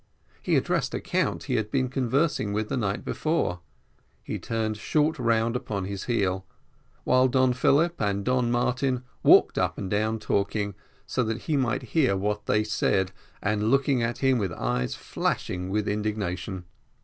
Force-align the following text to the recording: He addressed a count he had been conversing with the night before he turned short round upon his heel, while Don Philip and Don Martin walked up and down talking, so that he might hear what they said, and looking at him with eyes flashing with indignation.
He 0.41 0.55
addressed 0.55 0.95
a 0.95 0.99
count 0.99 1.43
he 1.43 1.57
had 1.57 1.69
been 1.69 1.87
conversing 1.87 2.53
with 2.53 2.69
the 2.69 2.75
night 2.75 3.05
before 3.05 3.59
he 4.23 4.39
turned 4.39 4.77
short 4.77 5.19
round 5.19 5.55
upon 5.55 5.85
his 5.85 6.05
heel, 6.05 6.43
while 7.03 7.27
Don 7.27 7.53
Philip 7.53 8.01
and 8.01 8.25
Don 8.25 8.49
Martin 8.49 9.03
walked 9.21 9.59
up 9.59 9.77
and 9.77 9.91
down 9.91 10.17
talking, 10.17 10.73
so 11.05 11.23
that 11.25 11.41
he 11.43 11.55
might 11.55 11.83
hear 11.93 12.17
what 12.17 12.47
they 12.47 12.63
said, 12.63 13.11
and 13.43 13.69
looking 13.69 14.01
at 14.01 14.17
him 14.17 14.39
with 14.39 14.51
eyes 14.53 14.95
flashing 14.95 15.69
with 15.69 15.87
indignation. 15.87 16.63